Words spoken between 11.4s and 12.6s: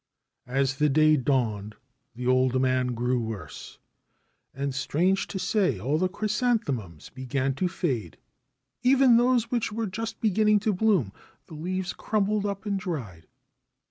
the leaves crumpled